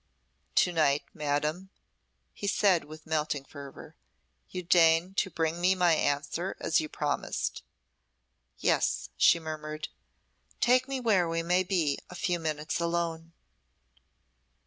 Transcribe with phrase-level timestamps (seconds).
[0.55, 1.69] "To night, madam,"
[2.33, 3.95] he said, with melting fervour,
[4.49, 7.61] "you deign to bring me my answer as you promised."
[8.57, 9.89] "Yes," she murmured.
[10.59, 13.33] "Take me where we may be a few moments alone."